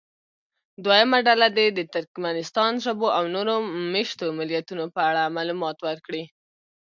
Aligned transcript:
دویمه 0.83 1.19
ډله 1.27 1.47
دې 1.57 1.67
د 1.71 1.79
ترکمنستان 1.93 2.71
ژبو 2.85 3.07
او 3.17 3.23
نورو 3.35 3.55
مېشتو 3.93 4.27
ملیتونو 4.39 4.85
په 4.95 5.01
اړه 5.09 5.33
معلومات 5.37 5.77
ورکړي. 5.87 6.23